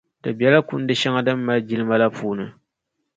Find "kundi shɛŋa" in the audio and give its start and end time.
0.67-1.21